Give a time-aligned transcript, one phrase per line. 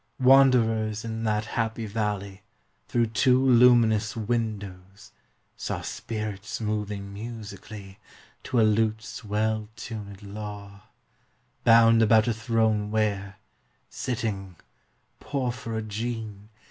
[0.19, 2.41] Wanderers in that happy valley,
[2.87, 5.11] Through two luminous windows,
[5.55, 7.99] saw Spirits moving musically,
[8.45, 10.85] To a lute's well tunëd law,
[11.65, 13.35] Bound about a throne where,
[13.91, 14.55] sitting
[15.19, 16.49] (Porphyrogene!)